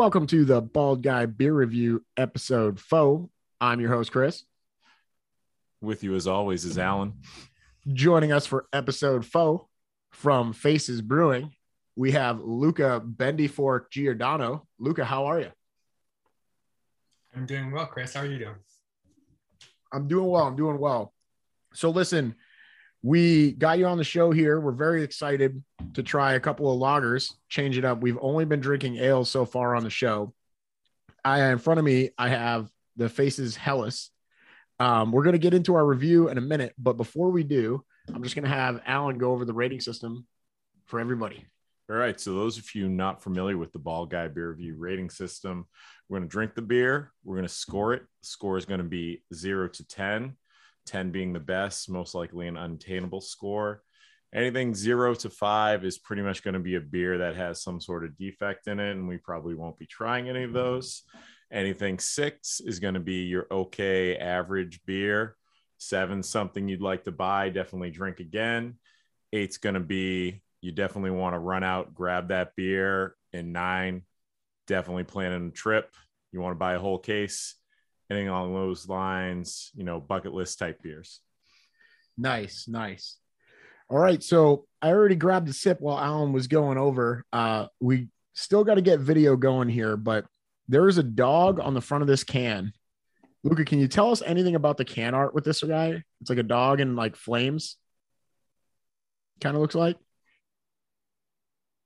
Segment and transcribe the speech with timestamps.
[0.00, 3.28] welcome to the Bald Guy Beer Review episode foe.
[3.60, 4.44] I'm your host, Chris.
[5.82, 7.12] With you as always is Alan.
[7.86, 9.68] Joining us for episode foe
[10.10, 11.52] from Faces Brewing,
[11.96, 14.66] we have Luca Bendyfork Giordano.
[14.78, 15.50] Luca, how are you?
[17.36, 18.14] I'm doing well, Chris.
[18.14, 18.56] How are you doing?
[19.92, 20.46] I'm doing well.
[20.46, 21.12] I'm doing well.
[21.74, 22.36] So listen,
[23.02, 24.60] we got you on the show here.
[24.60, 25.62] We're very excited
[25.94, 28.00] to try a couple of lagers, change it up.
[28.00, 30.34] We've only been drinking ale so far on the show.
[31.24, 34.10] I in front of me, I have the Faces Helles.
[34.78, 37.84] Um, we're going to get into our review in a minute, but before we do,
[38.12, 40.26] I'm just going to have Alan go over the rating system
[40.86, 41.46] for everybody.
[41.90, 42.20] All right.
[42.20, 45.66] So, those of you not familiar with the Bald Guy Beer Review rating system,
[46.08, 47.12] we're going to drink the beer.
[47.24, 48.02] We're going to score it.
[48.22, 50.36] The score is going to be zero to 10,
[50.90, 53.82] 10 being the best, most likely an unattainable score.
[54.34, 57.80] Anything zero to five is pretty much going to be a beer that has some
[57.80, 61.02] sort of defect in it, and we probably won't be trying any of those.
[61.52, 65.36] Anything six is going to be your okay average beer.
[65.78, 68.76] Seven, something you'd like to buy, definitely drink again.
[69.32, 73.14] Eight's going to be you definitely want to run out, grab that beer.
[73.32, 74.02] And nine,
[74.66, 75.94] definitely planning a trip.
[76.32, 77.54] You want to buy a whole case,
[78.10, 81.20] anything along those lines, you know, bucket list type beers.
[82.18, 83.16] Nice, nice.
[83.88, 84.22] All right.
[84.22, 87.24] So I already grabbed a sip while Alan was going over.
[87.32, 90.26] Uh, we still got to get video going here, but
[90.68, 92.72] there is a dog on the front of this can.
[93.42, 96.02] Luca, can you tell us anything about the can art with this guy?
[96.20, 97.76] It's like a dog in like flames.
[99.40, 99.96] Kind of looks like.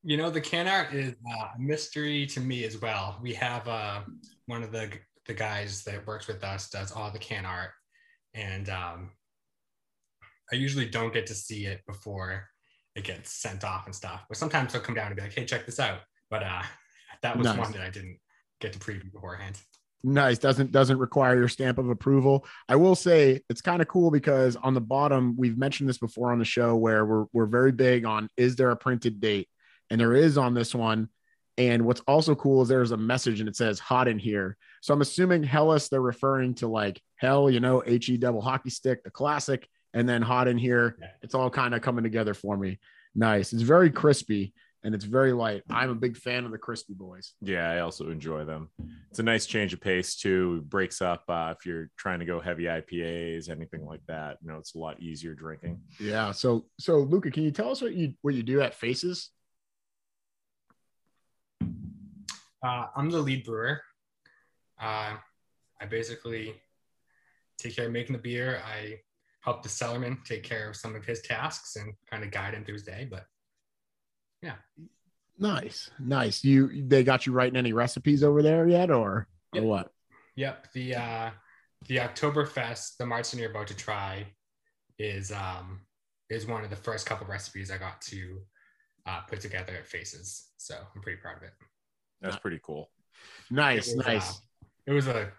[0.03, 3.19] You know, the can art is uh, a mystery to me as well.
[3.23, 4.01] We have uh,
[4.47, 4.91] one of the
[5.27, 7.71] the guys that works with us does all the can art,
[8.35, 9.11] and um,
[10.53, 12.49] I usually don't get to see it before
[12.95, 14.25] it gets sent off and stuff.
[14.29, 16.63] But sometimes they'll come down and be like, "Hey, check this out." But uh,
[17.23, 17.59] that was Nice.
[17.59, 18.19] one that I didn't
[18.61, 19.59] get to preview beforehand.
[20.07, 20.39] Nice.
[20.39, 22.45] Doesn't doesn't require your stamp of approval.
[22.69, 26.31] I will say it's kind of cool because on the bottom, we've mentioned this before
[26.31, 29.49] on the show where we're we're very big on is there a printed date?
[29.91, 31.09] And there is on this one.
[31.57, 34.57] And what's also cool is there's a message and it says hot in here.
[34.85, 39.03] So I'm assuming Helles, they're referring to like hell, you know, HE double hockey stick,
[39.03, 40.99] the classic, and then hot in here.
[41.01, 41.07] Yeah.
[41.23, 42.79] It's all kind of coming together for me.
[43.15, 43.55] Nice.
[43.55, 44.53] It's very crispy
[44.83, 45.63] and it's very light.
[45.71, 47.33] I'm a big fan of the crispy boys.
[47.41, 48.69] Yeah, I also enjoy them.
[49.09, 50.61] It's a nice change of pace too.
[50.61, 54.37] It breaks up uh, if you're trying to go heavy IPAs, anything like that.
[54.43, 55.81] You know, it's a lot easier drinking.
[55.99, 56.31] Yeah.
[56.33, 59.31] So so Luca, can you tell us what you what you do at Faces?
[62.63, 63.81] Uh, I'm the lead brewer.
[64.85, 65.17] Uh,
[65.81, 66.55] I basically
[67.59, 68.61] take care of making the beer.
[68.65, 69.01] I
[69.41, 72.65] help the cellarman take care of some of his tasks and kind of guide him
[72.65, 73.07] through his day.
[73.11, 73.27] But
[74.43, 74.57] yeah.
[75.39, 76.45] Nice, nice.
[76.45, 79.63] You they got you writing any recipes over there yet, or Yep.
[79.63, 79.93] or what?
[80.37, 81.31] Yep, the uh,
[81.89, 84.27] the Oktoberfest, the Märzen you're about to try,
[84.99, 85.81] is um,
[86.31, 88.41] is one of the first couple recipes I got to
[89.07, 90.51] uh, put together at Faces.
[90.57, 91.53] So I'm pretty proud of it.
[92.21, 92.91] That's pretty cool.
[93.51, 94.31] Nice, was, nice.
[94.31, 94.35] uh,
[94.87, 95.31] it was a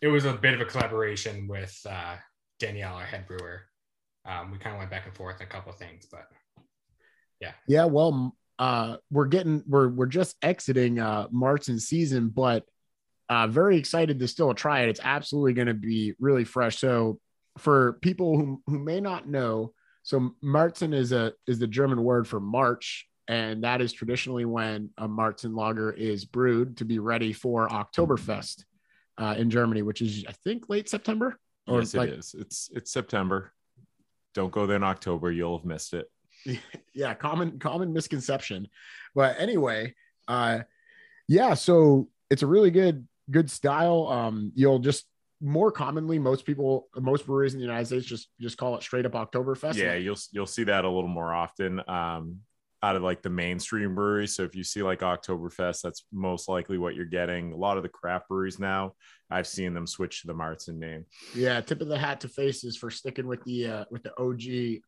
[0.00, 2.16] it was a bit of a collaboration with uh,
[2.58, 3.62] Danielle, our head brewer.
[4.26, 6.26] Um, we kind of went back and forth on a couple of things, but
[7.40, 12.64] Yeah, Yeah, well, uh, we're getting we're we're just exiting uh Märzen's season, but
[13.28, 14.88] uh, very excited to still try it.
[14.88, 16.78] It's absolutely going to be really fresh.
[16.78, 17.18] So
[17.58, 22.28] for people who who may not know, so Märzen is a is the German word
[22.28, 27.32] for March, and that is traditionally when a Märzen lager is brewed to be ready
[27.32, 28.64] for Oktoberfest
[29.18, 32.34] uh, in Germany, which is I think late September or yes, like it is.
[32.38, 33.52] It's it's September.
[34.34, 35.30] Don't go there in October.
[35.30, 36.10] You'll have missed it.
[36.94, 38.68] yeah common common misconception
[39.14, 39.94] but anyway
[40.28, 40.60] uh
[41.28, 45.06] yeah so it's a really good good style um you'll just
[45.40, 49.06] more commonly most people most breweries in the united states just just call it straight
[49.06, 52.40] up oktoberfest yeah, you'll you'll see that a little more often um,
[52.84, 54.36] out of like the mainstream breweries.
[54.36, 57.52] So if you see like Oktoberfest, that's most likely what you're getting.
[57.52, 58.92] A lot of the craft breweries now,
[59.30, 61.06] I've seen them switch to the Märzen name.
[61.34, 64.40] yeah tip of the hat to faces for sticking with the uh with the og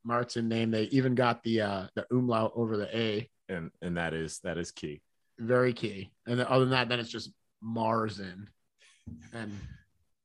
[0.07, 4.13] märzen name they even got the uh the umlaut over the a and and that
[4.15, 5.01] is that is key.
[5.39, 7.31] very key and other than that then it's just
[7.65, 8.47] marzen
[9.33, 9.51] and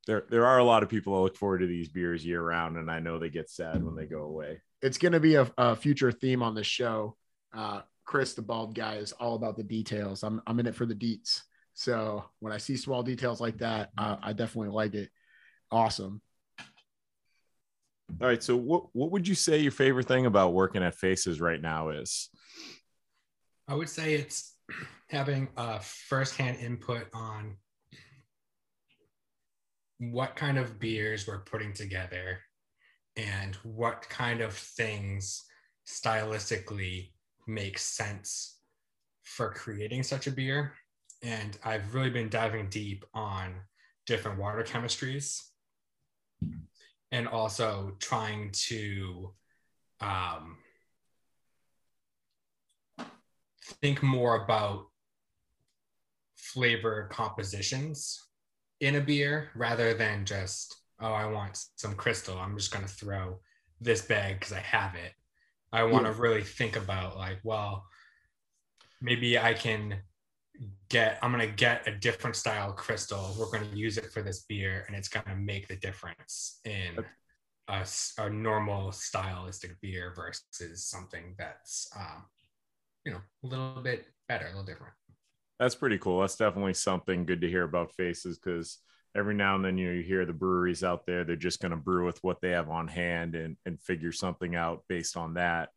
[0.08, 2.78] There there are a lot of people that look forward to these beers year round,
[2.78, 4.62] and I know they get sad when they go away.
[4.82, 7.16] it's going to be a, a future theme on the show.
[7.54, 10.24] Uh, Chris, the bald guy, is all about the details.
[10.24, 11.42] I'm, I'm in it for the deets.
[11.74, 15.10] So when I see small details like that, uh, I definitely like it.
[15.72, 16.22] Awesome.
[18.20, 21.40] All right, so what what would you say your favorite thing about working at Faces
[21.40, 22.30] right now is?
[23.68, 24.56] I would say it's
[25.10, 27.56] having a firsthand input on
[29.98, 32.40] what kind of beers we're putting together
[33.16, 35.44] and what kind of things
[35.88, 37.12] stylistically
[37.48, 38.58] make sense
[39.24, 40.74] for creating such a beer.
[41.24, 43.56] And I've really been diving deep on
[44.06, 45.42] different water chemistries
[47.12, 49.34] and also trying to
[50.00, 50.58] um,
[53.82, 54.88] think more about
[56.36, 58.28] flavor compositions
[58.80, 62.92] in a beer rather than just oh i want some crystal i'm just going to
[62.92, 63.40] throw
[63.80, 65.14] this bag because i have it
[65.72, 66.18] i want to yeah.
[66.20, 67.86] really think about like well
[69.02, 69.96] maybe i can
[70.90, 74.22] get i'm going to get a different style crystal we're going to use it for
[74.22, 77.04] this beer and it's going to make the difference in
[77.68, 77.86] a,
[78.20, 82.26] a normal stylistic beer versus something that's um,
[83.06, 84.94] you know a little bit better a little different
[85.62, 86.22] that's pretty cool.
[86.22, 88.80] That's definitely something good to hear about faces because
[89.16, 91.72] every now and then you know you hear the breweries out there they're just going
[91.72, 95.36] to brew with what they have on hand and and figure something out based on
[95.36, 95.70] that.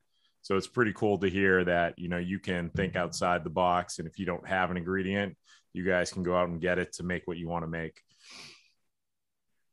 [0.43, 3.99] So it's pretty cool to hear that you know you can think outside the box
[3.99, 5.37] and if you don't have an ingredient,
[5.73, 8.01] you guys can go out and get it to make what you want to make.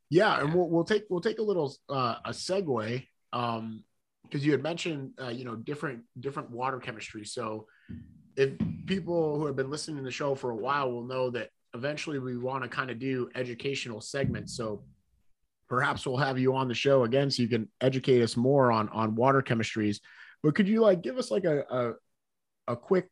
[0.10, 3.84] Yeah, and we'll, we'll take we'll take a little uh, a segue um,
[4.24, 7.24] because you had mentioned uh, you know different different water chemistry.
[7.26, 7.68] So
[8.36, 8.52] if
[8.86, 12.20] people who have been listening to the show for a while will know that eventually
[12.20, 14.56] we want to kind of do educational segments.
[14.56, 14.84] So
[15.70, 18.90] perhaps we'll have you on the show again so you can educate us more on
[18.90, 20.00] on water chemistries.
[20.44, 21.94] But could you like give us like a a,
[22.74, 23.10] a quick,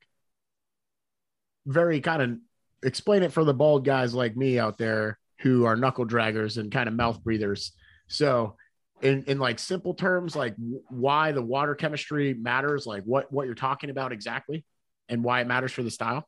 [1.65, 2.37] very kind of
[2.83, 6.71] explain it for the bald guys like me out there who are knuckle draggers and
[6.71, 7.71] kind of mouth breathers.
[8.07, 8.55] So
[9.01, 10.55] in, in like simple terms, like
[10.89, 14.65] why the water chemistry matters, like what, what you're talking about exactly
[15.07, 16.27] and why it matters for the style?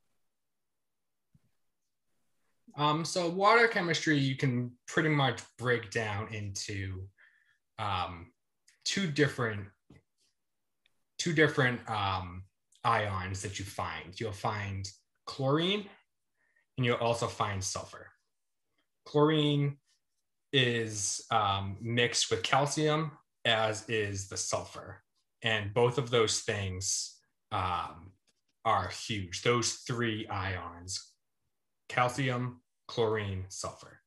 [2.75, 7.03] Um, so water chemistry, you can pretty much break down into
[7.79, 8.31] um,
[8.85, 9.68] two different
[11.18, 12.44] two different um,
[12.83, 14.19] ions that you find.
[14.19, 14.89] You'll find
[15.25, 15.85] chlorine,
[16.77, 18.07] and you'll also find sulfur.
[19.06, 19.77] Chlorine
[20.51, 23.12] is um, mixed with calcium,
[23.45, 25.03] as is the sulfur,
[25.44, 27.18] and both of those things
[27.51, 28.12] um,
[28.65, 29.44] are huge.
[29.44, 31.12] Those three ions
[31.91, 33.99] calcium, chlorine, sulfur.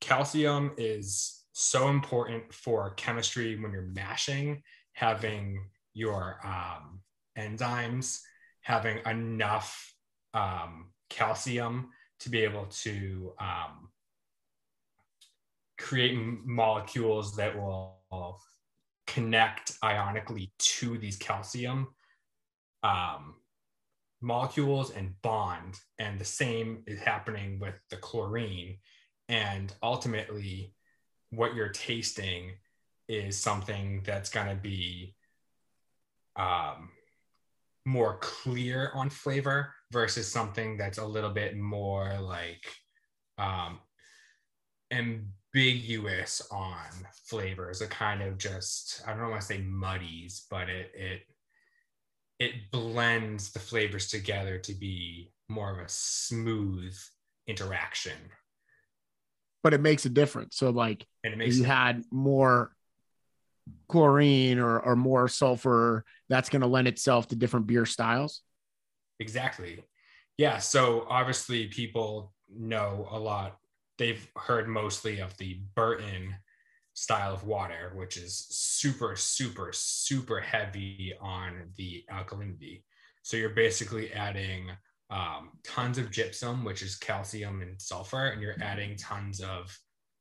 [0.00, 4.62] Calcium is so important for chemistry when you're mashing,
[4.94, 5.64] having
[5.94, 7.00] your um,
[7.38, 8.20] enzymes
[8.62, 9.94] having enough
[10.34, 11.90] um, calcium
[12.20, 13.88] to be able to um,
[15.78, 18.40] create molecules that will
[19.06, 21.88] connect ionically to these calcium
[22.84, 23.34] um,
[24.22, 28.76] molecules and bond and the same is happening with the chlorine
[29.28, 30.72] and ultimately
[31.30, 32.52] what you're tasting
[33.08, 35.14] is something that's going to be
[36.36, 36.90] um,
[37.84, 42.64] more clear on flavor versus something that's a little bit more like
[43.38, 43.80] um,
[44.92, 46.86] ambiguous on
[47.26, 47.80] flavors.
[47.80, 51.22] It kind of just I don't want to say muddies, but it it
[52.38, 56.96] it blends the flavors together to be more of a smooth
[57.46, 58.16] interaction.
[59.62, 60.56] But it makes a difference.
[60.56, 62.72] So like and it makes you had more
[63.88, 68.42] chlorine or, or more sulfur, that's going to lend itself to different beer styles.
[69.20, 69.84] Exactly.
[70.36, 70.58] Yeah.
[70.58, 73.58] So obviously people know a lot.
[73.98, 76.34] They've heard mostly of the Burton
[77.02, 82.84] style of water, which is super, super, super heavy on the alkalinity.
[83.24, 84.70] So you're basically adding
[85.10, 89.76] um, tons of gypsum, which is calcium and sulfur, and you're adding tons of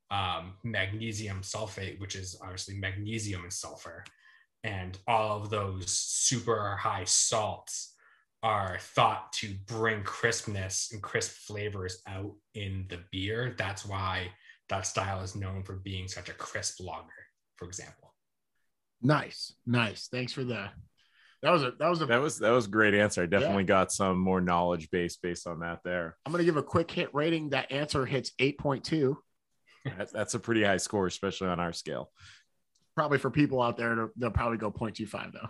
[0.10, 4.04] um, magnesium sulfate, which is obviously magnesium and sulfur.
[4.64, 7.94] And all of those super high salts
[8.42, 13.54] are thought to bring crispness and crisp flavors out in the beer.
[13.56, 14.32] That's why
[14.72, 17.08] that style is known for being such a crisp lager,
[17.58, 18.16] for example.
[19.02, 20.08] Nice, nice.
[20.08, 20.70] Thanks for the.
[21.44, 23.24] That was a that was a that was that was a great answer.
[23.24, 23.68] I definitely yeah.
[23.68, 26.16] got some more knowledge base based on that there.
[26.26, 27.50] I'm gonna give a quick hit rating.
[27.50, 29.16] That answer hits 8.2.
[29.98, 32.12] That's, that's a pretty high score, especially on our scale.
[32.96, 35.50] Probably for people out there, they'll probably go 0.25 though.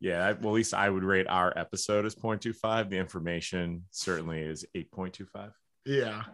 [0.00, 2.90] Yeah, well, at least I would rate our episode as 0.25.
[2.90, 5.52] The information certainly is 8.25.
[5.86, 6.24] Yeah.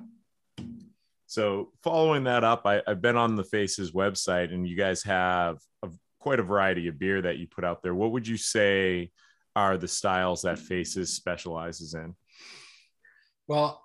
[1.26, 5.59] So following that up, I, have been on the Faces website, and you guys have
[5.83, 5.90] a,
[6.21, 7.95] quite a variety of beer that you put out there.
[7.95, 9.11] What would you say
[9.57, 12.14] are the styles that Faces specializes in?
[13.47, 13.83] Well,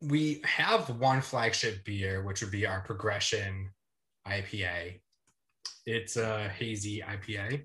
[0.00, 3.70] we have one flagship beer, which would be our Progression
[4.26, 5.00] IPA.
[5.86, 7.64] It's a hazy IPA.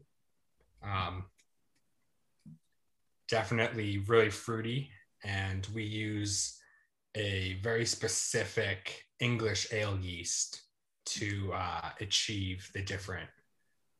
[0.83, 1.25] Um,
[3.27, 4.89] definitely really fruity,
[5.23, 6.57] and we use
[7.15, 10.63] a very specific English ale yeast
[11.05, 13.29] to uh, achieve the different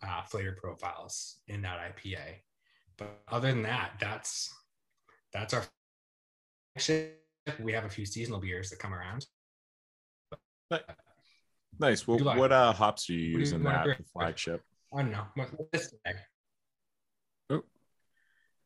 [0.05, 2.41] uh, flavor profiles in that IPA.
[2.97, 4.53] But other than that, that's
[5.31, 5.63] that's our
[7.59, 9.25] we have a few seasonal beers that come around.
[11.79, 12.07] Nice.
[12.07, 12.37] Well, like?
[12.37, 14.61] what uh, hops do you use do you in that flagship?
[14.93, 15.25] I don't know.
[15.35, 15.93] What, what's
[17.49, 17.63] oh,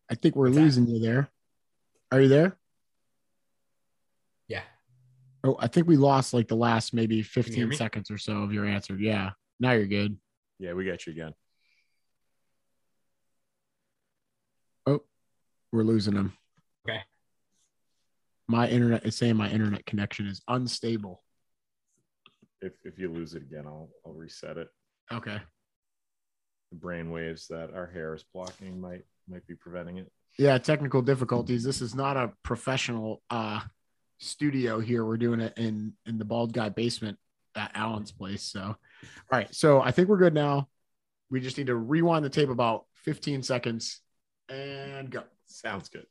[0.10, 0.92] I think we're What's losing that?
[0.92, 1.30] you there.
[2.12, 2.58] Are you there?
[5.46, 8.66] Oh, I think we lost like the last maybe 15 seconds or so of your
[8.66, 8.98] answer.
[8.98, 9.30] Yeah.
[9.60, 10.18] Now you're good.
[10.58, 11.36] Yeah, we got you again.
[14.88, 15.04] Oh,
[15.72, 16.34] we're losing them.
[16.90, 17.00] Okay.
[18.48, 21.24] My internet is saying my internet connection is unstable.
[22.62, 24.70] If if you lose it again, I'll I'll reset it.
[25.14, 25.40] Okay.
[26.72, 30.12] The brain waves that our hair is blocking might might be preventing it.
[30.40, 31.64] Yeah, technical difficulties.
[31.64, 33.62] This is not a professional uh
[34.18, 35.06] studio here.
[35.06, 37.18] We're doing it in in the bald guy basement
[37.56, 38.44] at Alan's place.
[38.44, 38.78] So all
[39.32, 39.54] right.
[39.54, 40.68] So I think we're good now.
[41.30, 44.02] We just need to rewind the tape about 15 seconds
[44.50, 45.24] and go.
[45.48, 46.06] Sounds good.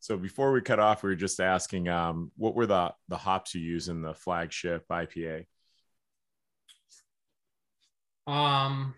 [0.00, 3.54] So before we cut off, we were just asking, um, what were the the hops
[3.54, 5.46] you use in the flagship IPA?
[8.26, 8.94] Um,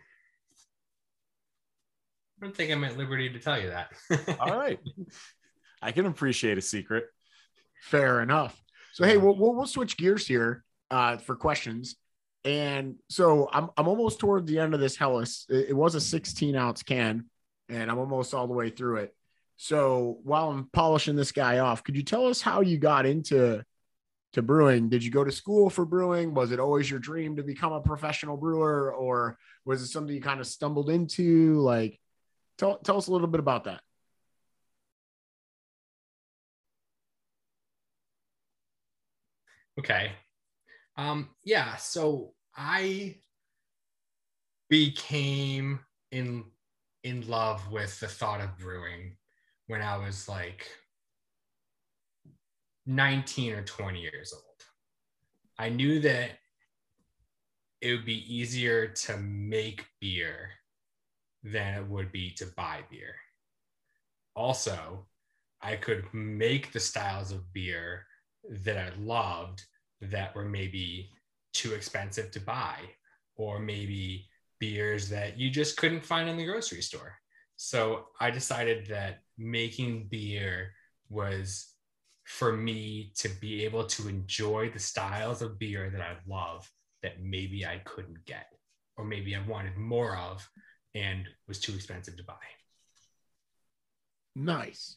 [2.37, 4.38] I don't think I'm at liberty to tell you that.
[4.40, 4.78] All right,
[5.82, 7.06] I can appreciate a secret.
[7.81, 8.61] Fair enough.
[8.93, 11.97] So hey, we'll we'll, we'll switch gears here uh, for questions.
[12.45, 15.47] And so I'm I'm almost toward the end of this Helles.
[15.49, 17.27] It, it was a 16 ounce can,
[17.69, 19.15] and I'm almost all the way through it.
[19.57, 23.63] So while I'm polishing this guy off, could you tell us how you got into
[24.33, 24.89] to brewing?
[24.89, 26.33] Did you go to school for brewing?
[26.33, 30.23] Was it always your dream to become a professional brewer, or was it something you
[30.23, 31.61] kind of stumbled into?
[31.61, 32.01] Like,
[32.57, 33.83] tell tell us a little bit about that.
[39.81, 40.13] Okay.
[40.99, 43.17] Um, yeah, so I
[44.69, 45.81] became
[46.13, 46.45] in
[47.03, 49.17] in love with the thought of brewing
[49.69, 50.67] when I was like
[52.85, 54.45] 19 or 20 years old.
[55.59, 56.33] I knew that
[57.81, 60.51] it would be easier to make beer
[61.43, 63.15] than it would be to buy beer.
[64.37, 65.07] Also,
[65.63, 68.05] I could make the styles of beer
[68.49, 69.65] that I loved
[70.00, 71.11] that were maybe
[71.52, 72.76] too expensive to buy,
[73.37, 74.28] or maybe
[74.59, 77.14] beers that you just couldn't find in the grocery store.
[77.57, 80.73] So I decided that making beer
[81.09, 81.75] was
[82.25, 86.71] for me to be able to enjoy the styles of beer that I love
[87.02, 88.47] that maybe I couldn't get,
[88.97, 90.49] or maybe I wanted more of
[90.95, 92.35] and was too expensive to buy.
[94.37, 94.97] Nice.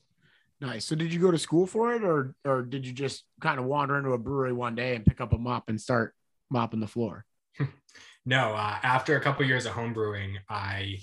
[0.64, 0.86] Nice.
[0.86, 3.66] So did you go to school for it or or did you just kind of
[3.66, 6.16] wander into a brewery one day and pick up a mop and start
[6.50, 7.26] mopping the floor?
[8.26, 11.00] no, uh, after a couple of years of home brewing, I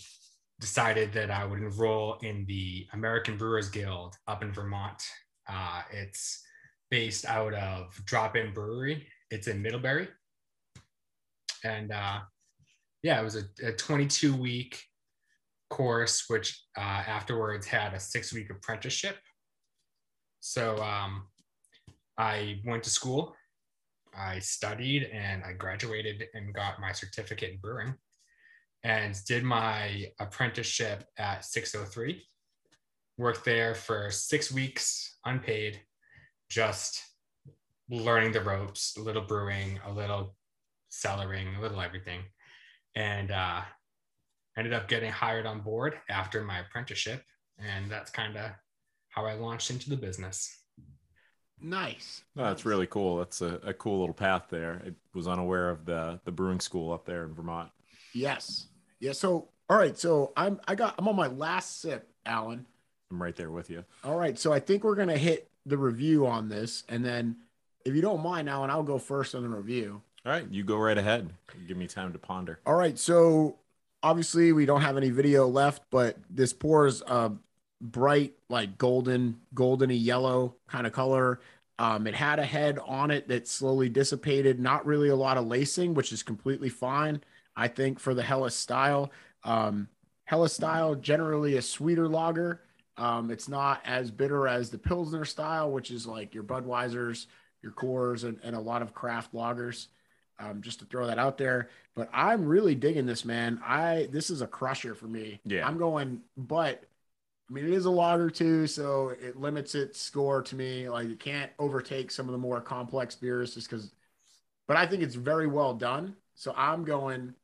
[0.60, 5.02] decided that I would enroll in the American Brewers Guild up in Vermont.
[5.46, 6.42] Uh, it's
[6.90, 9.06] based out of Drop In Brewery.
[9.30, 10.08] It's in Middlebury.
[11.64, 12.20] And uh,
[13.02, 14.82] yeah, it was a, a 22 week
[15.68, 19.18] course, which uh, afterwards had a six week apprenticeship.
[20.40, 21.26] So um,
[22.18, 23.34] I went to school,
[24.16, 27.94] I studied, and I graduated and got my certificate in brewing
[28.82, 32.22] and did my apprenticeship at 603.
[33.18, 35.80] Worked there for six weeks, unpaid,
[36.48, 37.02] just
[37.90, 40.34] learning the ropes, a little brewing, a little
[40.90, 42.22] cellaring, a little everything.
[42.96, 43.60] And uh,
[44.56, 47.22] ended up getting hired on board after my apprenticeship.
[47.58, 48.52] And that's kind of
[49.10, 50.56] how I launched into the business.
[51.60, 52.22] Nice.
[52.38, 53.18] Oh, that's really cool.
[53.18, 54.80] That's a, a cool little path there.
[54.86, 57.70] I was unaware of the the brewing school up there in Vermont.
[58.14, 58.68] Yes.
[58.98, 59.12] Yeah.
[59.12, 59.98] So, all right.
[59.98, 62.66] So I'm, I got, I'm on my last sip, Alan.
[63.10, 63.84] I'm right there with you.
[64.04, 64.38] All right.
[64.38, 66.84] So I think we're going to hit the review on this.
[66.88, 67.36] And then
[67.84, 70.00] if you don't mind, Alan, I'll go first on the review.
[70.24, 70.46] All right.
[70.50, 71.30] You go right ahead.
[71.66, 72.60] Give me time to ponder.
[72.66, 72.98] All right.
[72.98, 73.58] So
[74.02, 77.32] obviously we don't have any video left, but this pours a
[77.80, 81.40] bright, like golden, goldeny yellow kind of color.
[81.78, 85.46] Um, it had a head on it that slowly dissipated, not really a lot of
[85.46, 87.22] lacing, which is completely fine.
[87.56, 89.10] I think for the Hella style.
[89.44, 89.88] Um,
[90.24, 92.60] Helles style, generally a sweeter lager.
[92.96, 97.26] Um, it's not as bitter as the Pilsner style, which is like your Budweisers,
[97.62, 99.86] your Coors, and, and a lot of craft lagers.
[100.38, 101.68] Um, just to throw that out there.
[101.94, 103.60] But I'm really digging this, man.
[103.62, 105.38] I this is a crusher for me.
[105.44, 105.68] Yeah.
[105.68, 106.84] I'm going, but
[107.50, 110.88] I mean it is a lager too, so it limits its score to me.
[110.88, 113.92] Like it can't overtake some of the more complex beers just because.
[114.68, 116.14] But I think it's very well done.
[116.34, 117.34] So I'm going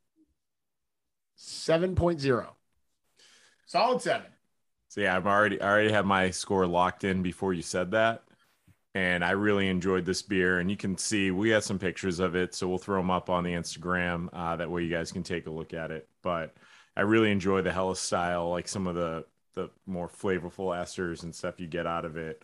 [1.36, 2.46] 7.0.
[3.66, 4.28] Solid seven.
[4.88, 8.22] So yeah, I'm already I already have my score locked in before you said that.
[8.94, 10.60] And I really enjoyed this beer.
[10.60, 12.54] And you can see we have some pictures of it.
[12.54, 14.28] So we'll throw them up on the Instagram.
[14.32, 16.08] Uh, that way you guys can take a look at it.
[16.22, 16.54] But
[16.96, 19.24] I really enjoy the Hella style, like some of the
[19.56, 22.42] the more flavorful esters and stuff you get out of it.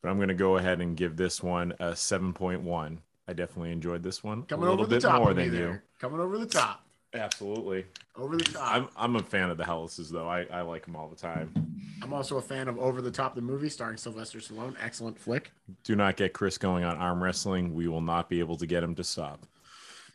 [0.00, 2.98] But I'm gonna go ahead and give this one a 7.1.
[3.26, 5.80] I definitely enjoyed this one Coming a little over the bit top more than you.
[5.98, 6.84] Coming over the top.
[7.12, 7.86] Absolutely.
[8.16, 8.72] Over the top.
[8.72, 10.28] I'm I'm a fan of the Helles's though.
[10.28, 11.52] I, I like them all the time.
[12.02, 14.74] I'm also a fan of Over the Top, the movie starring Sylvester Stallone.
[14.82, 15.52] Excellent flick.
[15.84, 17.74] Do not get Chris going on arm wrestling.
[17.74, 19.44] We will not be able to get him to stop.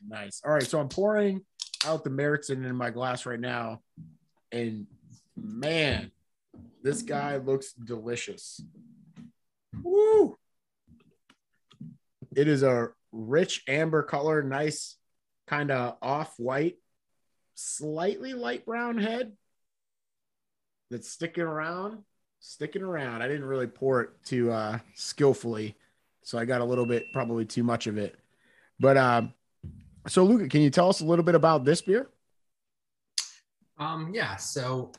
[0.07, 0.41] Nice.
[0.43, 1.41] All right, so I'm pouring
[1.85, 3.81] out the Märzen in my glass right now,
[4.51, 4.87] and
[5.35, 6.11] man,
[6.85, 8.61] this guy looks delicious.
[9.81, 10.37] Woo!
[12.35, 14.95] It is a rich amber color, nice,
[15.47, 16.75] kind of off white,
[17.55, 19.31] slightly light brown head
[20.91, 22.03] that's sticking around,
[22.39, 23.23] sticking around.
[23.23, 25.75] I didn't really pour it too uh, skillfully,
[26.21, 28.15] so I got a little bit, probably too much of it.
[28.79, 29.33] But um,
[30.07, 32.11] so Luca, can you tell us a little bit about this beer?
[33.79, 34.91] Um, yeah, so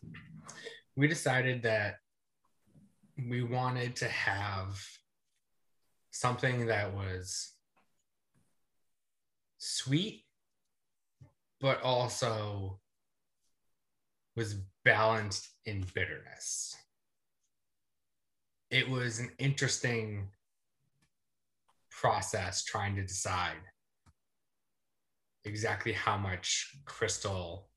[0.96, 1.96] we decided that
[3.28, 4.80] we wanted to have
[6.10, 7.52] something that was
[9.58, 10.24] sweet,
[11.60, 12.80] but also
[14.34, 16.75] was balanced in bitterness.
[18.71, 20.28] It was an interesting
[21.90, 23.56] process trying to decide
[25.44, 27.68] exactly how much crystal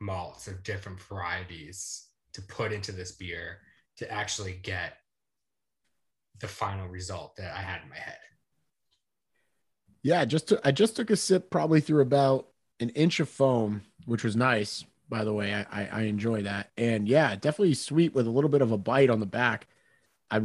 [0.00, 3.60] malts of different varieties to put into this beer
[3.96, 4.98] to actually get
[6.40, 8.18] the final result that I had in my head.
[10.02, 12.48] Yeah, just I just took a sip, probably through about
[12.80, 14.84] an inch of foam, which was nice.
[15.08, 18.50] By the way, I, I, I enjoy that, and yeah, definitely sweet with a little
[18.50, 19.66] bit of a bite on the back.
[20.30, 20.42] I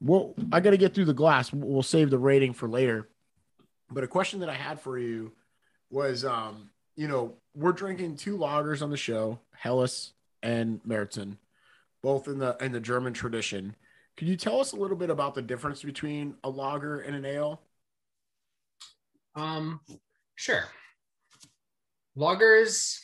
[0.00, 1.52] well, I got to get through the glass.
[1.52, 3.08] We'll save the rating for later.
[3.90, 5.32] But a question that I had for you
[5.90, 11.36] was, um, you know, we're drinking two lagers on the show, Helles and Märzen,
[12.02, 13.74] both in the in the German tradition.
[14.16, 17.24] Can you tell us a little bit about the difference between a lager and an
[17.24, 17.62] ale?
[19.34, 19.80] Um,
[20.34, 20.64] sure.
[22.16, 22.98] Lagers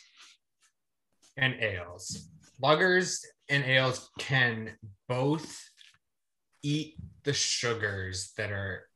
[1.37, 2.29] and ales.
[2.63, 4.73] Lagers and ales can
[5.09, 5.63] both
[6.63, 8.89] eat the sugars that are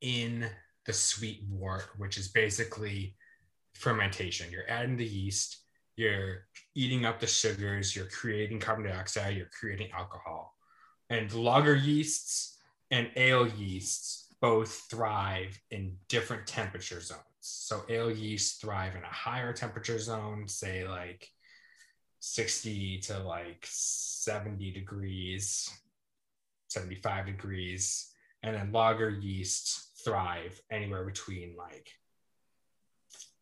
[0.00, 0.48] in
[0.86, 3.14] the sweet wort, which is basically
[3.74, 4.50] fermentation.
[4.50, 5.65] You're adding the yeast,
[5.96, 10.54] you're eating up the sugars, you're creating carbon dioxide, you're creating alcohol.
[11.08, 12.58] And lager yeasts
[12.90, 17.22] and ale yeasts both thrive in different temperature zones.
[17.40, 21.30] So ale yeasts thrive in a higher temperature zone, say like
[22.20, 25.70] 60 to like 70 degrees,
[26.68, 28.12] 75 degrees.
[28.42, 31.90] And then lager yeasts thrive anywhere between like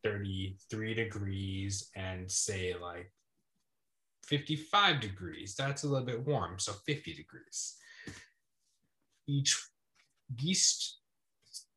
[0.05, 3.11] 33 degrees and say like
[4.27, 5.55] 55 degrees.
[5.55, 7.77] That's a little bit warm, so 50 degrees.
[9.27, 9.59] Each
[10.39, 10.99] yeast,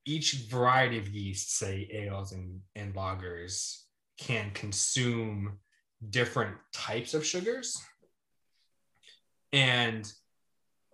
[0.06, 3.84] each variety of yeast, say ales and, and lagers,
[4.20, 5.60] can consume
[6.10, 7.82] different types of sugars.
[9.54, 10.12] And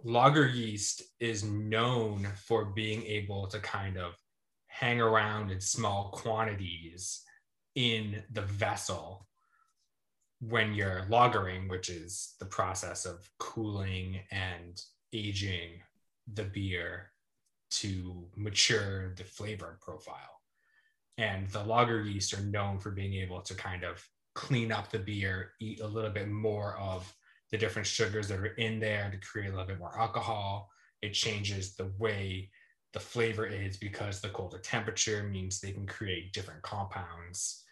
[0.03, 4.13] lager yeast is known for being able to kind of
[4.73, 7.21] hang around in small quantities
[7.75, 9.27] in the vessel
[10.39, 14.81] when you're lagering, which is the process of cooling and
[15.13, 15.69] aging
[16.33, 17.11] the beer
[17.69, 20.41] to mature the flavor profile.
[21.19, 24.97] And the lager yeast are known for being able to kind of clean up the
[24.97, 27.15] beer, eat a little bit more of
[27.51, 30.71] the different sugars that are in there to create a little bit more alcohol.
[31.03, 32.49] It changes the way
[32.93, 37.63] the flavor is because the colder temperature means they can create different compounds.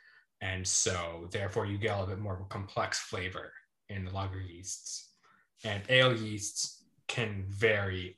[0.41, 3.53] And so, therefore, you get a little bit more of a complex flavor
[3.89, 5.11] in the lager yeasts.
[5.63, 8.17] And ale yeasts can vary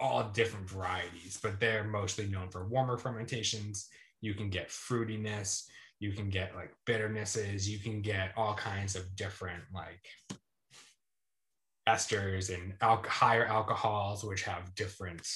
[0.00, 3.88] all different varieties, but they're mostly known for warmer fermentations.
[4.22, 5.68] You can get fruitiness,
[6.00, 10.06] you can get like bitternesses, you can get all kinds of different like
[11.86, 15.26] esters and al- higher alcohols, which have different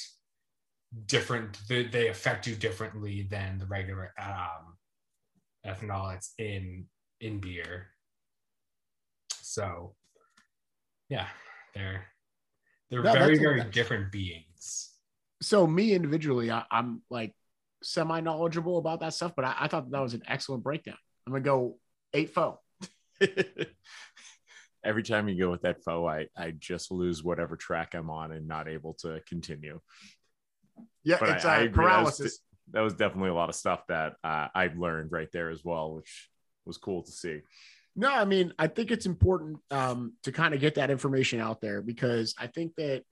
[1.07, 4.77] different they, they affect you differently than the regular um,
[5.67, 6.87] ethanol that's in
[7.21, 7.89] in beer.
[9.41, 9.95] So,
[11.09, 11.27] yeah,
[11.75, 12.05] they're
[12.91, 14.91] they're No, very very different beings.
[15.41, 17.35] So me individually, I, I'm like
[17.83, 20.99] semi knowledgeable about that stuff, but I, I thought that was an excellent breakdown.
[21.27, 21.79] I'm gonna go
[22.13, 22.59] eight foe.
[24.85, 28.33] Every time you go with that foe, I, I just lose whatever track I'm on
[28.33, 29.81] and not able to continue.
[31.05, 31.59] Yeah, But it's I- I uh.
[31.61, 32.39] That was paralysis.
[32.73, 35.95] That was definitely a lot of stuff that uh, I learned right there as well,
[35.95, 36.31] which
[36.65, 37.41] was cool to see.
[37.95, 41.61] No, I mean, I think it's important um, to kind of get that information out
[41.61, 43.03] there because I think that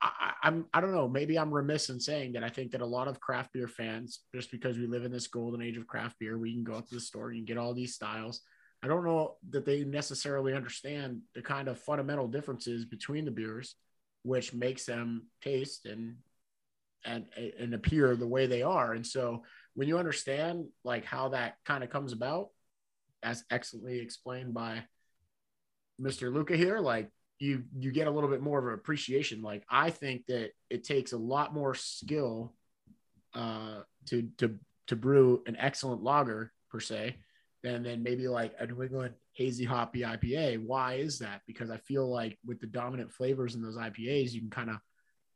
[0.00, 2.80] I, I- I'm, I don't know, maybe I'm remiss in saying that I think that
[2.80, 5.88] a lot of craft beer fans, just because we live in this golden age of
[5.88, 8.40] craft beer, we can go up to the store and get all these styles.
[8.80, 13.74] I don't know that they necessarily understand the kind of fundamental differences between the beers,
[14.22, 16.18] which makes them taste and
[17.04, 17.26] and
[17.58, 18.92] and appear the way they are.
[18.92, 19.42] And so
[19.74, 22.48] when you understand like how that kind of comes about,
[23.22, 24.84] as excellently explained by
[26.00, 26.32] Mr.
[26.32, 29.42] Luca here, like you you get a little bit more of an appreciation.
[29.42, 32.54] Like I think that it takes a lot more skill
[33.34, 34.58] uh, to to
[34.88, 37.16] to brew an excellent lager per se
[37.62, 40.64] than then maybe like a New England hazy hoppy IPA.
[40.64, 41.42] Why is that?
[41.46, 44.76] Because I feel like with the dominant flavors in those IPAs, you can kind of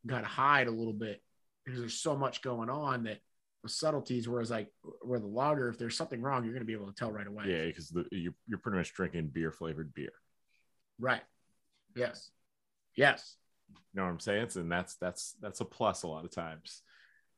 [0.09, 1.23] kind of hide a little bit
[1.65, 3.19] because there's so much going on that
[3.63, 4.29] the subtleties.
[4.29, 4.69] Whereas like
[5.03, 7.27] where the lager, if there's something wrong, you're going to be able to tell right
[7.27, 7.45] away.
[7.47, 10.13] Yeah, because you're, you're pretty much drinking beer flavored beer.
[10.99, 11.23] Right.
[11.95, 12.31] Yes.
[12.97, 13.37] Yes.
[13.71, 14.49] You know what I'm saying?
[14.57, 16.83] And that's that's that's a plus a lot of times.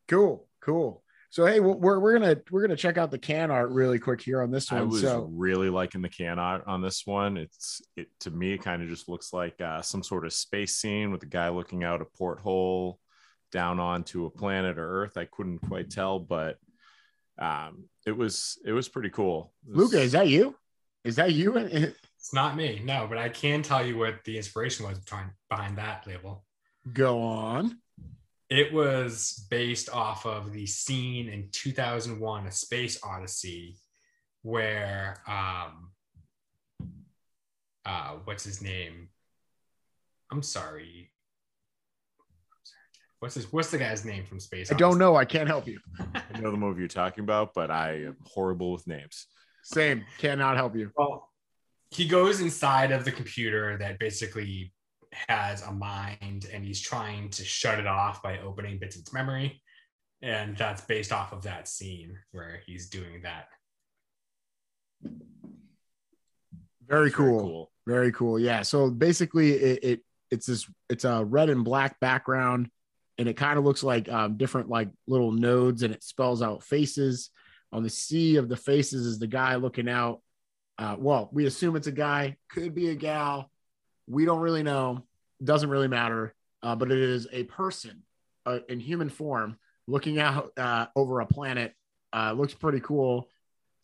[0.08, 0.48] Cool.
[0.60, 1.02] Cool.
[1.30, 4.40] So hey, we're we're gonna we're gonna check out the can art really quick here
[4.40, 4.80] on this one.
[4.80, 7.36] I was So really liking the can art on this one.
[7.36, 10.76] It's it to me it kind of just looks like uh, some sort of space
[10.76, 13.00] scene with a guy looking out a porthole
[13.54, 15.16] down onto a planet or Earth.
[15.16, 16.58] I couldn't quite tell, but
[17.38, 19.54] um, it was it was pretty cool.
[19.64, 20.56] Was- Luca, is that you?
[21.04, 21.54] Is that you?
[22.24, 25.76] It's not me, no, but I can tell you what the inspiration was behind, behind
[25.76, 26.42] that label.
[26.90, 27.76] Go on.
[28.48, 33.76] It was based off of the scene in 2001, A Space Odyssey,
[34.40, 35.90] where um,
[37.84, 39.10] uh, what's his name?
[40.32, 41.10] I'm sorry.
[43.24, 44.70] What's his What's the guy's name from Space?
[44.70, 45.16] I don't know.
[45.16, 45.80] I can't help you.
[46.14, 49.28] I know the movie you're talking about, but I am horrible with names.
[49.62, 50.04] Same.
[50.18, 50.92] Cannot help you.
[50.94, 51.30] Well,
[51.90, 54.74] he goes inside of the computer that basically
[55.26, 59.12] has a mind and he's trying to shut it off by opening bits of its
[59.14, 59.62] memory.
[60.20, 63.46] And that's based off of that scene where he's doing that.
[66.86, 67.72] Very It's cool.
[67.86, 68.38] Very cool.
[68.38, 68.60] Yeah.
[68.60, 72.68] So basically, it, it it's this it's a red and black background,
[73.18, 76.62] and it kind of looks like um, different like little nodes, and it spells out
[76.62, 77.30] faces.
[77.72, 80.20] On the sea of the faces is the guy looking out.
[80.78, 83.50] Uh, well, we assume it's a guy, could be a gal.
[84.06, 85.04] We don't really know.
[85.42, 86.34] Doesn't really matter.
[86.62, 88.02] Uh, but it is a person
[88.46, 91.74] uh, in human form looking out uh, over a planet.
[92.12, 93.28] Uh, looks pretty cool.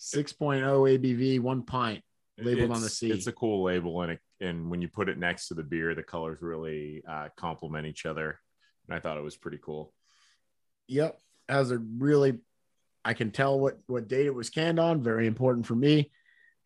[0.00, 2.02] 6.0 ABV, one pint
[2.38, 5.18] labeled on the sea It's a cool label, and it, and when you put it
[5.18, 8.40] next to the beer, the colors really uh, complement each other.
[8.90, 9.94] And I thought it was pretty cool.
[10.88, 11.16] Yep.
[11.48, 12.38] Has a really,
[13.04, 15.04] I can tell what what date it was canned on.
[15.04, 16.10] Very important for me.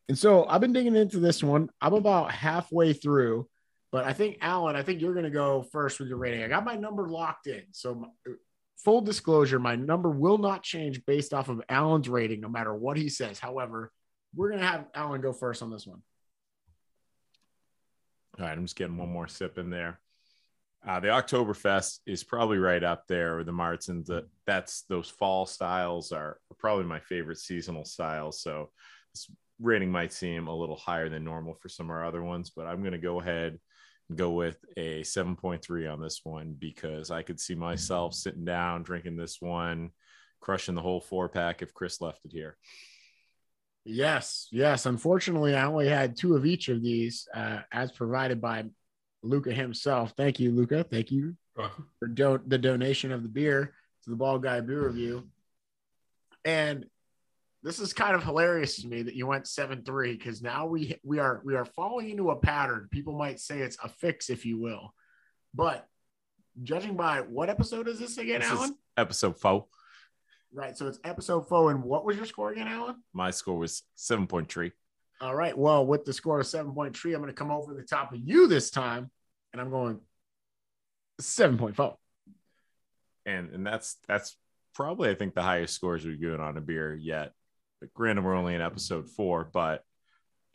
[0.08, 1.68] And so I've been digging into this one.
[1.82, 3.46] I'm about halfway through,
[3.92, 6.42] but I think Alan, I think you're going to go first with your rating.
[6.42, 7.62] I got my number locked in.
[7.72, 8.32] So my-
[8.78, 12.96] full disclosure, my number will not change based off of Alan's rating, no matter what
[12.96, 13.38] he says.
[13.38, 13.92] However,
[14.34, 16.02] we're going to have Alan go first on this one.
[18.38, 20.00] All right, I'm just getting one more sip in there.
[20.87, 24.07] Uh, the Oktoberfest is probably right up there with the Märzens.
[24.07, 28.40] That that's those fall styles are probably my favorite seasonal styles.
[28.42, 28.70] So
[29.14, 32.51] this rating might seem a little higher than normal for some of our other ones,
[32.51, 33.59] but I'm going to go ahead
[34.09, 38.83] and go with a 7.3 on this one because I could see myself sitting down
[38.83, 39.90] drinking this one,
[40.40, 42.59] crushing the whole four pack if Chris left it here.
[43.85, 44.87] Yes, yes.
[44.87, 48.64] Unfortunately, I only had two of each of these, uh, as provided by
[49.24, 50.12] Luca himself.
[50.16, 50.84] Thank you, Luca.
[50.84, 51.37] Thank you
[51.98, 53.72] for do- the donation of the beer
[54.04, 55.24] to the Bald Guy Beer Review.
[56.44, 56.87] And
[57.62, 60.98] this is kind of hilarious to me that you went seven three because now we
[61.02, 62.88] we are we are falling into a pattern.
[62.90, 64.92] People might say it's a fix, if you will,
[65.54, 65.87] but
[66.62, 68.76] judging by what episode is this again, This is Alan?
[68.96, 69.66] episode four.
[70.52, 70.76] right.
[70.76, 71.70] So it's episode four.
[71.70, 72.96] And what was your score again, Alan?
[73.12, 74.70] My score was 7.3.
[75.20, 75.56] All right.
[75.56, 78.12] Well, with the score of seven point three, I'm going to come over the top
[78.12, 79.10] of you this time,
[79.54, 80.00] and I'm going
[81.22, 81.94] 7.4.
[83.24, 84.36] And and that's that's
[84.74, 87.32] probably I think the highest scores we've given on a beer yet.
[87.80, 89.82] But granted, we're only in episode four, but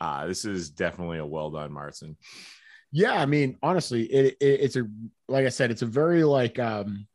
[0.00, 2.14] uh, this is definitely a well done Märzen.
[2.92, 4.86] Yeah, I mean, honestly, it, it, it's a
[5.28, 7.08] like I said, it's a very like um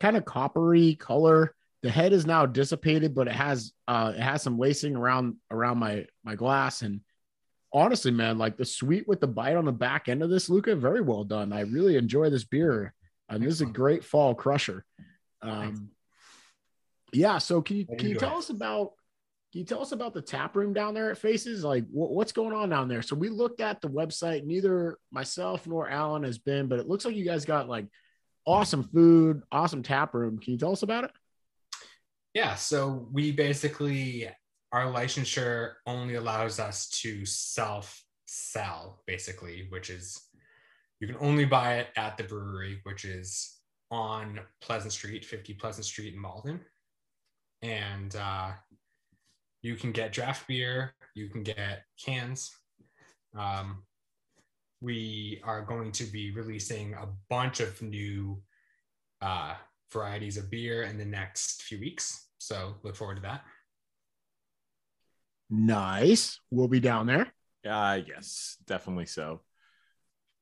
[0.00, 1.54] kind of coppery color.
[1.82, 5.78] The head is now dissipated, but it has uh it has some lacing around around
[5.78, 6.80] my my glass.
[6.80, 7.00] And
[7.74, 10.74] honestly, man, like the sweet with the bite on the back end of this, Luca,
[10.76, 11.52] very well done.
[11.52, 12.94] I really enjoy this beer.
[13.28, 14.84] And this is a great fall crusher.
[15.42, 15.90] Um
[17.12, 18.92] yeah, so can you can you tell us about
[19.52, 21.62] can you tell us about the tap room down there at Faces?
[21.62, 23.02] Like, what's going on down there?
[23.02, 24.44] So we looked at the website.
[24.44, 27.86] Neither myself nor Alan has been, but it looks like you guys got like
[28.44, 30.38] awesome food, awesome tap room.
[30.38, 31.12] Can you tell us about it?
[32.34, 32.56] Yeah.
[32.56, 34.28] So we basically
[34.74, 40.20] our licensure only allows us to self sell, basically, which is
[40.98, 43.60] you can only buy it at the brewery, which is
[43.92, 46.60] on Pleasant Street, 50 Pleasant Street in Malden.
[47.62, 48.50] And uh,
[49.62, 52.50] you can get draft beer, you can get cans.
[53.38, 53.84] Um,
[54.80, 58.42] we are going to be releasing a bunch of new
[59.22, 59.54] uh,
[59.92, 62.26] varieties of beer in the next few weeks.
[62.38, 63.44] So look forward to that.
[65.50, 66.40] Nice.
[66.50, 67.32] We'll be down there.
[67.68, 69.40] Uh, yes, definitely so.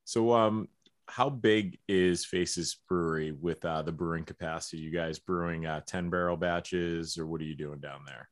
[0.05, 0.69] So, um,
[1.09, 4.79] how big is Faces Brewery with uh, the brewing capacity?
[4.79, 8.29] You guys brewing uh, 10 barrel batches, or what are you doing down there?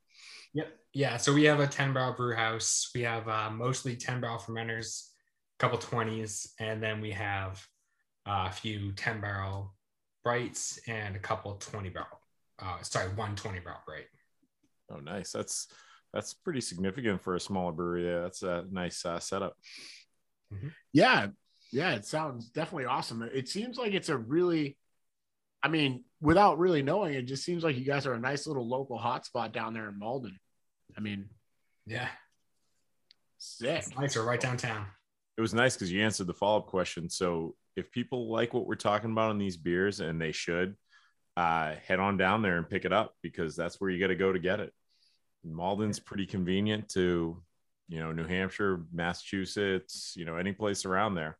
[0.54, 0.68] Yep.
[0.94, 1.16] Yeah.
[1.16, 2.90] So we have a 10 barrel brew house.
[2.94, 5.09] We have uh, mostly 10 barrel fermenters,
[5.59, 7.64] a couple 20s, and then we have
[8.26, 9.74] uh, a few 10 barrel
[10.24, 12.20] brights and a couple 20 barrel.
[12.59, 14.06] Uh, sorry, one 20 barrel bright.
[14.90, 15.33] Oh, nice.
[15.33, 15.68] That's
[16.12, 18.06] that's pretty significant for a smaller brewery.
[18.06, 19.56] Yeah, that's a nice uh, setup.
[20.52, 20.68] Mm-hmm.
[20.92, 21.28] Yeah,
[21.72, 23.22] yeah, it sounds definitely awesome.
[23.22, 24.76] It seems like it's a really
[25.62, 28.66] I mean, without really knowing, it just seems like you guys are a nice little
[28.66, 30.38] local hotspot down there in Malden.
[30.96, 31.28] I mean,
[31.86, 32.08] yeah,
[33.38, 33.78] sick.
[33.78, 34.16] It's nice.
[34.16, 34.86] We're right downtown.
[35.36, 37.08] It was nice because you answered the follow up question.
[37.10, 40.76] So if people like what we're talking about on these beers, and they should,
[41.36, 44.16] uh, head on down there and pick it up because that's where you got to
[44.16, 44.72] go to get it.
[45.44, 47.42] Malden's pretty convenient to,
[47.88, 51.38] you know, New Hampshire, Massachusetts, you know, any place around there.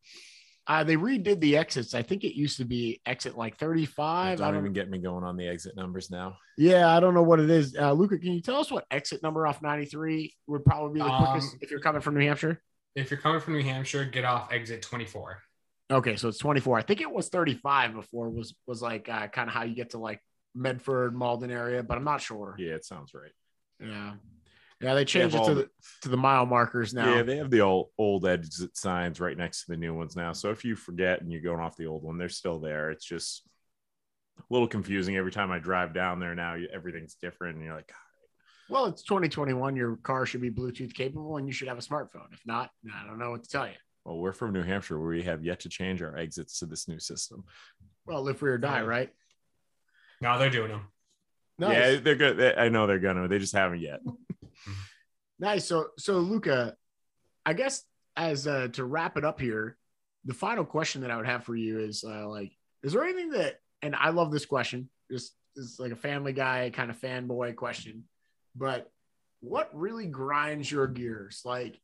[0.67, 1.95] Uh, they redid the exits.
[1.95, 4.39] I think it used to be exit like 35.
[4.39, 6.37] Don't, don't even get me going on the exit numbers now.
[6.57, 7.75] Yeah, I don't know what it is.
[7.77, 11.17] Uh, Luca, can you tell us what exit number off 93 would probably be the
[11.17, 12.63] quickest um, if you're coming from New Hampshire?
[12.95, 15.43] If you're coming from New Hampshire, get off exit 24.
[15.91, 16.79] Okay, so it's 24.
[16.79, 19.91] I think it was 35 before was was like uh, kind of how you get
[19.91, 20.21] to like
[20.55, 22.55] Medford, Malden area, but I'm not sure.
[22.59, 23.33] Yeah, it sounds right.
[23.81, 24.15] Yeah.
[24.81, 25.71] Yeah, they changed they it to the,
[26.03, 27.15] to the mile markers now.
[27.15, 30.33] Yeah, they have the old old exit signs right next to the new ones now.
[30.33, 32.91] So if you forget and you're going off the old one, they're still there.
[32.91, 33.43] It's just
[34.39, 36.35] a little confusing every time I drive down there.
[36.35, 37.93] Now everything's different, and you're like,
[38.71, 39.77] well, it's 2021.
[39.77, 42.33] Your car should be Bluetooth capable, and you should have a smartphone.
[42.33, 43.75] If not, I don't know what to tell you.
[44.07, 46.89] Well, we're from New Hampshire, where we have yet to change our exits to this
[46.89, 47.45] new system.
[48.07, 49.11] Well, live free or die, right?
[50.23, 50.87] No, they're doing them.
[51.61, 51.77] Nice.
[51.77, 52.59] Yeah, they're good.
[52.59, 53.29] I know they're gonna.
[53.29, 54.01] They just haven't yet.
[55.43, 55.65] Nice.
[55.65, 56.77] So, so Luca,
[57.47, 57.83] I guess
[58.15, 59.79] as uh, to wrap it up here,
[60.27, 63.31] the final question that I would have for you is uh, like, is there anything
[63.31, 67.57] that, and I love this question, just is like a Family Guy kind of fanboy
[67.57, 68.05] question,
[68.55, 68.91] but
[69.41, 71.41] what really grinds your gears?
[71.43, 71.81] Like,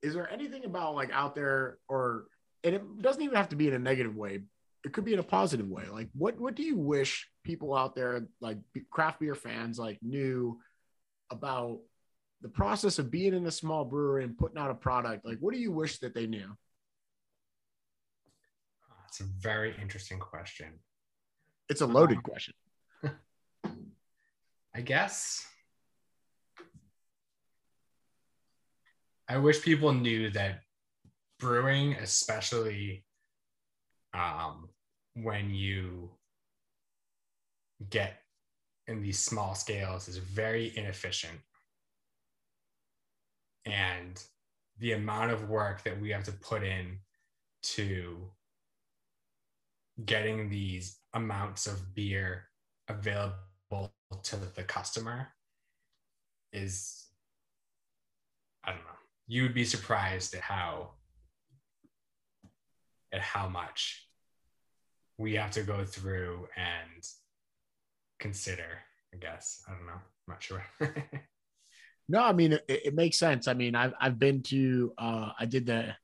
[0.00, 2.26] is there anything about like out there, or
[2.62, 4.42] and it doesn't even have to be in a negative way.
[4.84, 5.84] It could be in a positive way.
[5.90, 8.58] Like, what what do you wish people out there, like
[8.90, 10.60] craft beer fans, like knew
[11.30, 11.80] about
[12.40, 15.24] the process of being in a small brewery and putting out a product?
[15.24, 16.56] Like what do you wish that they knew?
[19.08, 20.80] It's a very interesting question.
[21.68, 22.54] It's a loaded um, question.
[24.74, 25.46] I guess
[29.32, 30.60] i wish people knew that
[31.38, 33.04] brewing especially
[34.14, 34.68] um,
[35.14, 36.10] when you
[37.90, 38.22] get
[38.86, 41.38] in these small scales is very inefficient.
[43.64, 44.22] And
[44.78, 46.98] the amount of work that we have to put in
[47.62, 48.30] to
[50.04, 52.44] getting these amounts of beer
[52.88, 53.36] available
[54.22, 55.28] to the customer
[56.52, 57.06] is
[58.64, 58.98] i don't know.
[59.26, 60.90] You would be surprised at how
[63.12, 64.06] at how much
[65.18, 67.04] we have to go through and
[68.18, 68.78] consider
[69.12, 70.64] i guess i don't know i'm not sure
[72.08, 73.48] No, I mean it, it, makes sense.
[73.48, 75.94] I mean, I've I've been to uh I did the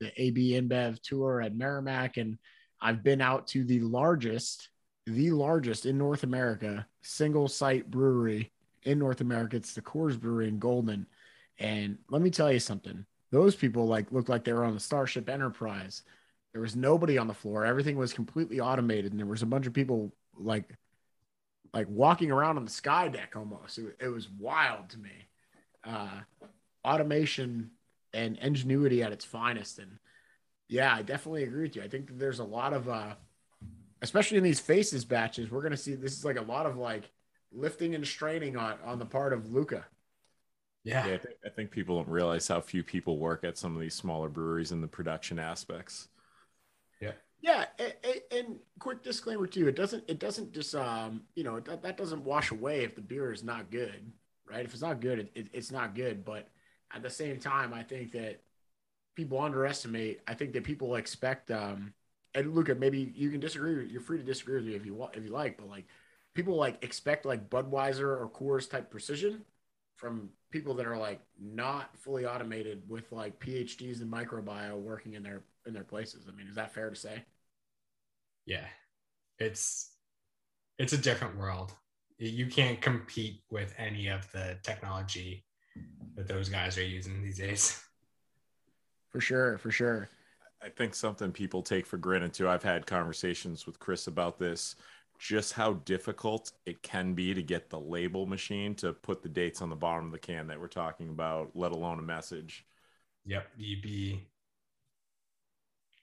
[0.00, 2.38] the AB InBev tour at Merrimack, and
[2.80, 4.70] I've been out to the largest,
[5.06, 9.56] the largest in North America single site brewery in North America.
[9.56, 11.06] It's the Coors Brewery in Golden.
[11.58, 13.04] And let me tell you something.
[13.30, 16.02] Those people like looked like they were on the Starship Enterprise.
[16.52, 17.64] There was nobody on the floor.
[17.64, 20.76] Everything was completely automated, and there was a bunch of people like
[21.74, 23.78] like walking around on the sky deck almost.
[23.78, 25.28] It, it was wild to me.
[25.84, 26.20] Uh,
[26.84, 27.70] automation
[28.12, 29.78] and ingenuity at its finest.
[29.78, 29.98] And
[30.68, 31.82] yeah, I definitely agree with you.
[31.82, 33.14] I think that there's a lot of, uh,
[34.02, 36.76] especially in these faces batches, we're going to see this is like a lot of
[36.76, 37.10] like
[37.52, 39.86] lifting and straining on, on the part of Luca.
[40.84, 41.06] Yeah.
[41.06, 43.80] yeah I, think, I think people don't realize how few people work at some of
[43.80, 46.08] these smaller breweries in the production aspects.
[47.42, 47.66] Yeah.
[47.78, 47.94] And,
[48.30, 49.68] and, quick disclaimer too.
[49.68, 50.04] It doesn't.
[50.08, 50.74] It doesn't just.
[50.74, 54.10] Um, you know, that, that doesn't wash away if the beer is not good,
[54.48, 54.64] right?
[54.64, 56.24] If it's not good, it, it, it's not good.
[56.24, 56.48] But
[56.94, 58.40] at the same time, I think that
[59.16, 60.20] people underestimate.
[60.26, 61.50] I think that people expect.
[61.50, 61.92] Um,
[62.34, 63.86] and Luca, maybe you can disagree.
[63.88, 65.58] You're free to disagree with me if you want, if you like.
[65.58, 65.86] But like,
[66.34, 69.44] people like expect like Budweiser or Coors type precision
[69.96, 75.22] from people that are like not fully automated with like PhDs in microbiome working in
[75.22, 76.26] their in their places.
[76.28, 77.22] I mean, is that fair to say?
[78.46, 78.66] Yeah,
[79.38, 79.92] it's
[80.78, 81.72] it's a different world.
[82.18, 85.44] You can't compete with any of the technology
[86.14, 87.82] that those guys are using these days.
[89.10, 90.08] For sure, for sure.
[90.62, 92.48] I think something people take for granted too.
[92.48, 94.76] I've had conversations with Chris about this,
[95.18, 99.60] just how difficult it can be to get the label machine to put the dates
[99.60, 102.64] on the bottom of the can that we're talking about, let alone a message.
[103.26, 104.20] Yep, EB.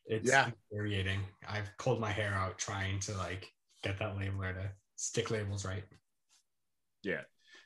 [0.09, 0.49] It's yeah.
[0.71, 1.19] infuriating.
[1.47, 3.47] I've pulled my hair out trying to like
[3.83, 5.83] get that labeler to stick labels right.
[7.03, 7.21] Yeah.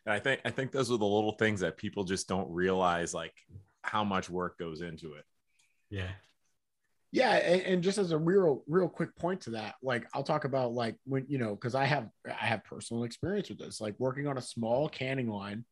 [0.05, 3.13] And I think I think those are the little things that people just don't realize
[3.13, 3.33] like
[3.81, 5.23] how much work goes into it.
[5.89, 6.11] Yeah.
[7.13, 10.45] Yeah, and, and, just as a real, real quick point to that, like I'll talk
[10.45, 13.93] about like when you know, because I have I have personal experience with this, like
[13.99, 15.63] working on a small canning line,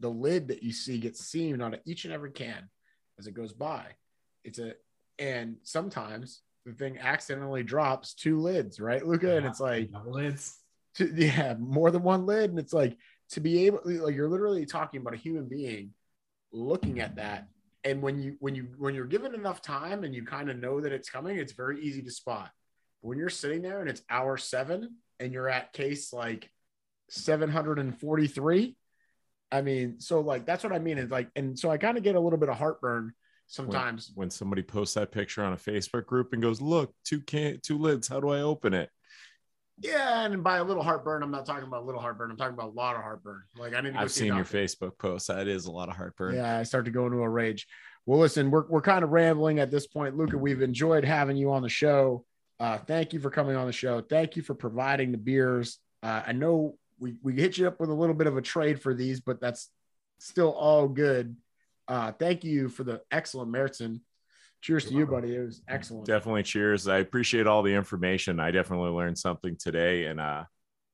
[0.00, 2.70] the lid that you see gets seamed on each and every can
[3.18, 3.84] as it goes by.
[4.44, 4.72] It's a
[5.18, 9.28] and sometimes the thing accidentally drops two lids, right, Luca?
[9.28, 10.58] Yeah, and it's like lids.
[10.96, 12.96] To, yeah, more than one lid, and it's like
[13.30, 15.90] to be able like you're literally talking about a human being
[16.52, 17.48] looking at that
[17.84, 20.80] and when you when you when you're given enough time and you kind of know
[20.80, 22.50] that it's coming it's very easy to spot
[23.02, 26.50] but when you're sitting there and it's hour seven and you're at case like
[27.10, 28.76] 743
[29.52, 32.04] i mean so like that's what i mean it's like and so i kind of
[32.04, 33.12] get a little bit of heartburn
[33.48, 37.20] sometimes when, when, somebody posts that picture on a facebook group and goes look two
[37.20, 38.90] can two lids how do i open it
[39.80, 42.30] yeah, and by a little heartburn, I'm not talking about a little heartburn.
[42.30, 43.42] I'm talking about a lot of heartburn.
[43.56, 45.28] Like I need I've seen your Facebook post.
[45.28, 46.34] That is a lot of heartburn.
[46.34, 47.66] Yeah, I start to go into a rage.
[48.04, 50.36] Well, listen, we're we're kind of rambling at this point, Luca.
[50.36, 52.24] We've enjoyed having you on the show.
[52.58, 54.00] Uh, thank you for coming on the show.
[54.00, 55.78] Thank you for providing the beers.
[56.02, 58.82] Uh, I know we we hit you up with a little bit of a trade
[58.82, 59.68] for these, but that's
[60.18, 61.36] still all good.
[61.88, 64.00] Uh, thank you for the excellent Märzen
[64.60, 65.34] cheers to you, buddy.
[65.34, 66.06] It was excellent.
[66.06, 66.88] Definitely cheers.
[66.88, 68.40] I appreciate all the information.
[68.40, 70.44] I definitely learned something today, and uh,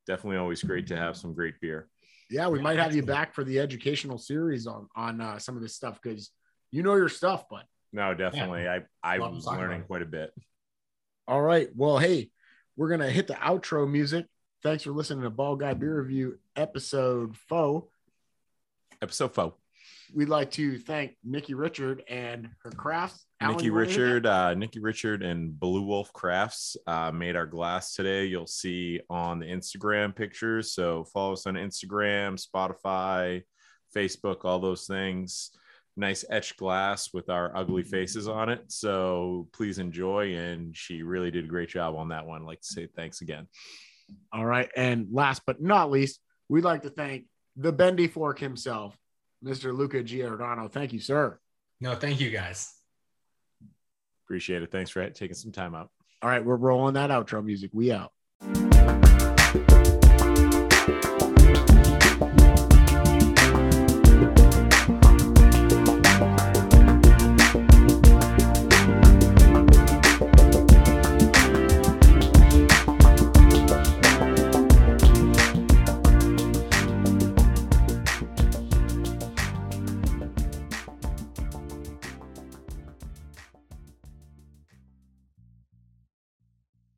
[0.07, 1.89] definitely always great to have some great beer.
[2.31, 5.63] Yeah, we might have you back for the educational series on on uh, some of
[5.63, 6.31] this stuff because
[6.71, 8.65] you know your stuff, but no, definitely.
[8.65, 8.81] Yeah.
[9.03, 10.33] I I was learning quite a bit.
[11.27, 11.69] All right.
[11.75, 12.31] Well, hey,
[12.77, 14.27] we're gonna hit the outro music.
[14.63, 17.89] Thanks for listening to Bald Guy Beer Review episode four.
[19.03, 19.55] Episode four
[20.15, 23.27] we'd like to thank Nikki Richard and her crafts.
[23.43, 28.25] Nikki Richard, uh, Nikki Richard and Blue Wolf Crafts uh, made our glass today.
[28.25, 30.73] You'll see on the Instagram pictures.
[30.73, 33.43] So follow us on Instagram, Spotify,
[33.95, 35.51] Facebook, all those things.
[35.97, 38.65] Nice etched glass with our ugly faces on it.
[38.69, 40.35] So please enjoy.
[40.35, 42.43] And she really did a great job on that one.
[42.43, 43.47] I'd like to say thanks again.
[44.33, 44.71] All right.
[44.77, 48.97] And last but not least, we'd like to thank the Bendy Fork himself,
[49.45, 49.77] Mr.
[49.77, 50.69] Luca Giordano.
[50.69, 51.39] Thank you, sir.
[51.81, 52.73] No, thank you guys.
[54.25, 54.71] Appreciate it.
[54.71, 55.91] Thanks for taking some time out.
[56.23, 57.71] All right, we're rolling that outro music.
[57.75, 58.13] We out.